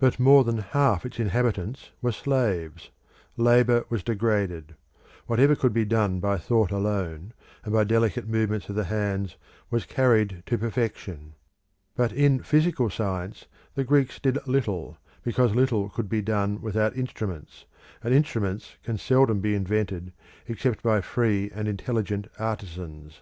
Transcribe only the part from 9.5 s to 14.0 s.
was carried to perfection; but in physical science the